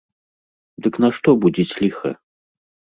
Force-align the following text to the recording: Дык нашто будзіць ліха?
Дык 0.87 0.93
нашто 1.05 1.37
будзіць 1.45 1.71
ліха? 1.85 2.09